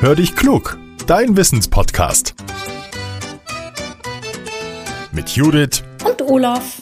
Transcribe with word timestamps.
Hör 0.00 0.14
dich 0.14 0.36
klug, 0.36 0.78
dein 1.08 1.36
Wissenspodcast. 1.36 2.36
Mit 5.10 5.30
Judith 5.30 5.82
und 6.04 6.22
Olaf. 6.22 6.76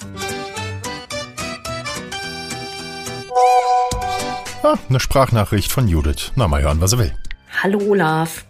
Ah, 4.63 4.75
eine 4.91 5.01
Sprachnachricht 5.01 5.73
von 5.73 5.89
Judith. 5.89 6.33
Na, 6.35 6.47
mal 6.47 6.61
hören, 6.61 6.83
was 6.83 6.93
er 6.93 6.99
will. 6.99 7.15
Hallo 7.63 7.79
Olaf. 7.89 8.45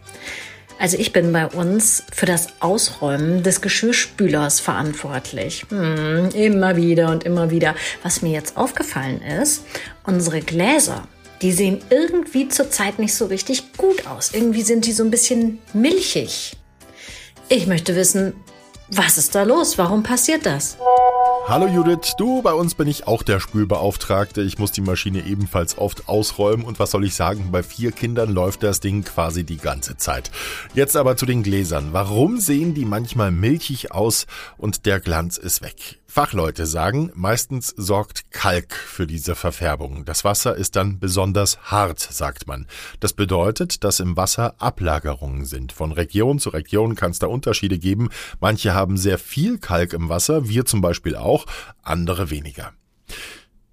Also 0.80 0.98
ich 0.98 1.12
bin 1.12 1.32
bei 1.32 1.46
uns 1.46 2.02
für 2.12 2.26
das 2.26 2.48
Ausräumen 2.58 3.44
des 3.44 3.60
Geschirrspülers 3.60 4.58
verantwortlich. 4.58 5.64
Hm, 5.68 6.30
immer 6.34 6.74
wieder 6.74 7.12
und 7.12 7.22
immer 7.22 7.52
wieder. 7.52 7.76
Was 8.02 8.20
mir 8.20 8.32
jetzt 8.32 8.56
aufgefallen 8.56 9.22
ist, 9.22 9.64
unsere 10.02 10.40
Gläser, 10.40 11.06
die 11.42 11.52
sehen 11.52 11.80
irgendwie 11.90 12.48
zurzeit 12.48 12.98
nicht 12.98 13.14
so 13.14 13.26
richtig 13.26 13.72
gut 13.76 14.06
aus. 14.06 14.32
Irgendwie 14.32 14.62
sind 14.62 14.86
die 14.86 14.92
so 14.92 15.02
ein 15.02 15.10
bisschen 15.10 15.58
milchig. 15.72 16.56
Ich 17.48 17.66
möchte 17.66 17.94
wissen, 17.94 18.34
was 18.88 19.18
ist 19.18 19.34
da 19.34 19.42
los? 19.42 19.78
Warum 19.78 20.02
passiert 20.02 20.46
das? 20.46 20.76
Hallo 21.48 21.68
Judith, 21.68 22.14
du, 22.18 22.42
bei 22.42 22.52
uns 22.52 22.74
bin 22.74 22.88
ich 22.88 23.06
auch 23.06 23.22
der 23.22 23.38
Spülbeauftragte. 23.38 24.42
Ich 24.42 24.58
muss 24.58 24.72
die 24.72 24.80
Maschine 24.80 25.24
ebenfalls 25.24 25.78
oft 25.78 26.08
ausräumen 26.08 26.64
und 26.66 26.80
was 26.80 26.90
soll 26.90 27.04
ich 27.04 27.14
sagen, 27.14 27.52
bei 27.52 27.62
vier 27.62 27.92
Kindern 27.92 28.34
läuft 28.34 28.64
das 28.64 28.80
Ding 28.80 29.04
quasi 29.04 29.44
die 29.44 29.58
ganze 29.58 29.96
Zeit. 29.96 30.32
Jetzt 30.74 30.96
aber 30.96 31.16
zu 31.16 31.24
den 31.24 31.44
Gläsern. 31.44 31.90
Warum 31.92 32.40
sehen 32.40 32.74
die 32.74 32.84
manchmal 32.84 33.30
milchig 33.30 33.92
aus 33.92 34.26
und 34.58 34.86
der 34.86 34.98
Glanz 34.98 35.36
ist 35.36 35.62
weg? 35.62 36.00
Fachleute 36.16 36.64
sagen, 36.64 37.12
meistens 37.14 37.74
sorgt 37.76 38.30
Kalk 38.30 38.72
für 38.72 39.06
diese 39.06 39.34
Verfärbung. 39.34 40.06
Das 40.06 40.24
Wasser 40.24 40.56
ist 40.56 40.74
dann 40.74 40.98
besonders 40.98 41.58
hart, 41.64 42.00
sagt 42.00 42.46
man. 42.46 42.66
Das 43.00 43.12
bedeutet, 43.12 43.84
dass 43.84 44.00
im 44.00 44.16
Wasser 44.16 44.54
Ablagerungen 44.56 45.44
sind. 45.44 45.72
Von 45.72 45.92
Region 45.92 46.38
zu 46.38 46.48
Region 46.48 46.94
kann 46.94 47.10
es 47.10 47.18
da 47.18 47.26
Unterschiede 47.26 47.78
geben. 47.78 48.08
Manche 48.40 48.72
haben 48.72 48.96
sehr 48.96 49.18
viel 49.18 49.58
Kalk 49.58 49.92
im 49.92 50.08
Wasser, 50.08 50.48
wir 50.48 50.64
zum 50.64 50.80
Beispiel 50.80 51.16
auch, 51.16 51.35
andere 51.82 52.30
weniger. 52.30 52.72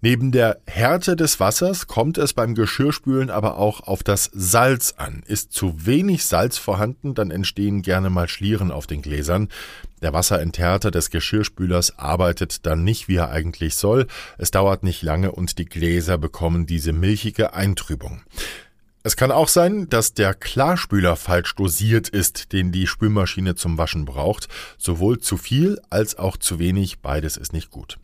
Neben 0.06 0.34
der 0.34 0.60
Härte 0.68 1.16
des 1.16 1.40
Wassers 1.40 1.88
kommt 1.88 2.18
es 2.18 2.34
beim 2.34 2.56
Geschirrspülen 2.56 3.30
aber 3.30 3.58
auch 3.58 3.88
auf 3.88 4.04
das 4.04 4.30
Salz 4.34 4.96
an. 4.98 5.24
Ist 5.26 5.54
zu 5.54 5.86
wenig 5.86 6.26
Salz 6.26 6.58
vorhanden, 6.58 7.14
dann 7.14 7.32
entstehen 7.32 7.84
gerne 7.84 8.10
mal 8.10 8.28
Schlieren 8.28 8.70
auf 8.70 8.86
den 8.86 9.02
Gläsern. 9.02 9.48
Der 10.02 10.12
Wasserenthärter 10.12 10.92
des 10.92 11.10
Geschirrspülers 11.10 11.98
arbeitet 11.98 12.66
dann 12.66 12.84
nicht, 12.84 13.08
wie 13.08 13.16
er 13.16 13.30
eigentlich 13.30 13.76
soll. 13.76 14.08
Es 14.38 14.52
dauert 14.52 14.84
nicht 14.84 15.04
lange 15.04 15.32
und 15.32 15.58
die 15.58 15.64
Gläser 15.64 16.18
bekommen 16.18 16.66
diese 16.66 16.92
milchige 16.92 17.54
Eintrübung. 17.54 18.24
Es 19.06 19.18
kann 19.18 19.32
auch 19.32 19.50
sein, 19.50 19.90
dass 19.90 20.14
der 20.14 20.34
Klarspüler 20.34 21.18
falsch 21.18 21.56
dosiert 21.56 22.08
ist, 22.08 22.54
den 22.54 22.72
die 22.72 22.88
Spülmaschine 22.88 23.54
zum 23.54 23.78
Waschen 23.78 24.06
braucht. 24.06 24.48
Sowohl 24.78 25.20
zu 25.20 25.36
viel 25.36 25.82
als 25.90 26.18
auch 26.18 26.38
zu 26.38 26.58
wenig, 26.58 27.00
beides 27.00 27.36
ist 27.36 27.52
nicht 27.52 27.70
gut. 27.70 28.00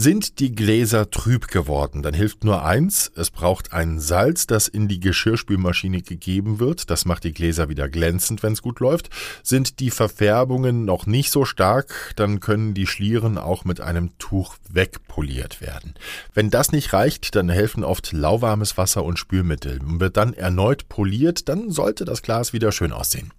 Sind 0.00 0.38
die 0.38 0.54
Gläser 0.54 1.10
trüb 1.10 1.48
geworden, 1.48 2.04
dann 2.04 2.14
hilft 2.14 2.44
nur 2.44 2.64
eins, 2.64 3.10
es 3.16 3.32
braucht 3.32 3.72
ein 3.72 3.98
Salz, 3.98 4.46
das 4.46 4.68
in 4.68 4.86
die 4.86 5.00
Geschirrspülmaschine 5.00 6.02
gegeben 6.02 6.60
wird, 6.60 6.88
das 6.88 7.04
macht 7.04 7.24
die 7.24 7.32
Gläser 7.32 7.68
wieder 7.68 7.88
glänzend, 7.88 8.44
wenn 8.44 8.52
es 8.52 8.62
gut 8.62 8.78
läuft. 8.78 9.10
Sind 9.42 9.80
die 9.80 9.90
Verfärbungen 9.90 10.84
noch 10.84 11.06
nicht 11.06 11.32
so 11.32 11.44
stark, 11.44 12.12
dann 12.14 12.38
können 12.38 12.74
die 12.74 12.86
Schlieren 12.86 13.38
auch 13.38 13.64
mit 13.64 13.80
einem 13.80 14.16
Tuch 14.18 14.54
wegpoliert 14.70 15.60
werden. 15.60 15.94
Wenn 16.32 16.48
das 16.48 16.70
nicht 16.70 16.92
reicht, 16.92 17.34
dann 17.34 17.48
helfen 17.48 17.82
oft 17.82 18.12
lauwarmes 18.12 18.78
Wasser 18.78 19.04
und 19.04 19.18
Spülmittel. 19.18 19.80
Wird 19.82 20.16
dann 20.16 20.32
erneut 20.32 20.88
poliert, 20.88 21.48
dann 21.48 21.72
sollte 21.72 22.04
das 22.04 22.22
Glas 22.22 22.52
wieder 22.52 22.70
schön 22.70 22.92
aussehen. 22.92 23.32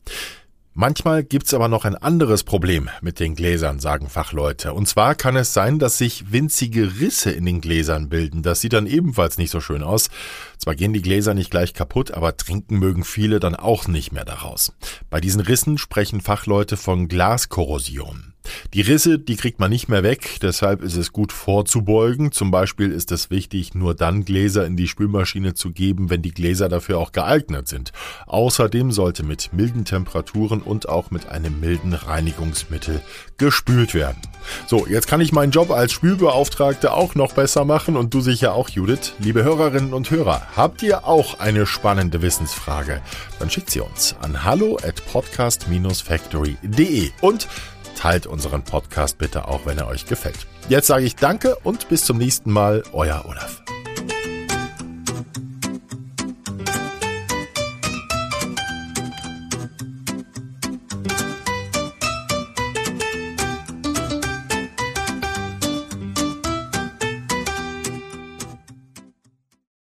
Manchmal 0.73 1.23
gibt's 1.23 1.53
aber 1.53 1.67
noch 1.67 1.83
ein 1.83 1.95
anderes 1.95 2.43
Problem 2.43 2.89
mit 3.01 3.19
den 3.19 3.35
Gläsern, 3.35 3.79
sagen 3.79 4.07
Fachleute. 4.07 4.73
Und 4.73 4.87
zwar 4.87 5.15
kann 5.15 5.35
es 5.35 5.53
sein, 5.53 5.79
dass 5.79 5.97
sich 5.97 6.31
winzige 6.31 6.99
Risse 6.99 7.31
in 7.31 7.45
den 7.45 7.59
Gläsern 7.59 8.07
bilden. 8.07 8.43
Das 8.43 8.61
sieht 8.61 8.73
dann 8.73 8.85
ebenfalls 8.85 9.37
nicht 9.37 9.49
so 9.49 9.61
schön 9.61 9.83
aus. 9.83 10.09
Zwar 10.57 10.75
gehen 10.75 10.93
die 10.93 11.01
Gläser 11.01 11.33
nicht 11.33 11.51
gleich 11.51 11.73
kaputt, 11.73 12.11
aber 12.11 12.37
trinken 12.37 12.77
mögen 12.77 13.03
viele 13.03 13.39
dann 13.39 13.55
auch 13.55 13.87
nicht 13.87 14.11
mehr 14.11 14.25
daraus. 14.25 14.71
Bei 15.09 15.19
diesen 15.19 15.41
Rissen 15.41 15.77
sprechen 15.77 16.21
Fachleute 16.21 16.77
von 16.77 17.07
Glaskorrosion. 17.07 18.33
Die 18.73 18.81
Risse, 18.81 19.19
die 19.19 19.35
kriegt 19.35 19.59
man 19.59 19.71
nicht 19.71 19.89
mehr 19.89 20.03
weg, 20.03 20.37
deshalb 20.41 20.81
ist 20.81 20.95
es 20.95 21.11
gut 21.11 21.31
vorzubeugen. 21.31 22.31
Zum 22.31 22.51
Beispiel 22.51 22.91
ist 22.91 23.11
es 23.11 23.29
wichtig, 23.29 23.73
nur 23.73 23.95
dann 23.95 24.25
Gläser 24.25 24.65
in 24.65 24.75
die 24.75 24.87
Spülmaschine 24.87 25.53
zu 25.53 25.71
geben, 25.71 26.09
wenn 26.09 26.21
die 26.21 26.31
Gläser 26.31 26.69
dafür 26.69 26.99
auch 26.99 27.11
geeignet 27.11 27.67
sind. 27.67 27.91
Außerdem 28.27 28.91
sollte 28.91 29.23
mit 29.23 29.51
milden 29.53 29.85
Temperaturen 29.85 30.61
und 30.61 30.89
auch 30.89 31.11
mit 31.11 31.27
einem 31.27 31.59
milden 31.59 31.93
Reinigungsmittel 31.93 33.01
gespült 33.37 33.93
werden. 33.93 34.21
So, 34.67 34.87
jetzt 34.87 35.07
kann 35.07 35.21
ich 35.21 35.31
meinen 35.31 35.51
Job 35.51 35.71
als 35.71 35.91
Spülbeauftragte 35.91 36.93
auch 36.93 37.15
noch 37.15 37.33
besser 37.33 37.65
machen 37.65 37.97
und 37.97 38.13
du 38.13 38.21
sicher 38.21 38.53
auch, 38.53 38.69
Judith. 38.69 39.13
Liebe 39.19 39.43
Hörerinnen 39.43 39.93
und 39.93 40.11
Hörer, 40.11 40.47
habt 40.55 40.83
ihr 40.83 41.05
auch 41.05 41.39
eine 41.39 41.65
spannende 41.65 42.21
Wissensfrage? 42.21 43.01
Dann 43.39 43.49
schickt 43.49 43.69
sie 43.69 43.81
uns 43.81 44.15
an 44.21 44.43
hallo 44.43 44.77
at 44.77 45.05
podcast-factory.de 45.11 47.11
und 47.21 47.47
teilt 47.95 48.27
unseren 48.27 48.63
Podcast 48.63 49.17
bitte 49.17 49.47
auch, 49.47 49.65
wenn 49.65 49.77
er 49.77 49.87
euch 49.87 50.05
gefällt. 50.05 50.47
Jetzt 50.69 50.87
sage 50.87 51.05
ich 51.05 51.15
Danke 51.15 51.57
und 51.63 51.89
bis 51.89 52.05
zum 52.05 52.17
nächsten 52.17 52.51
Mal, 52.51 52.83
euer 52.93 53.25
Olaf. 53.27 53.61